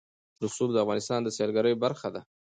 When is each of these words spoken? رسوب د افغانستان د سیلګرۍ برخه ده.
رسوب 0.43 0.69
د 0.73 0.77
افغانستان 0.83 1.19
د 1.23 1.29
سیلګرۍ 1.37 1.73
برخه 1.83 2.09
ده. 2.15 2.21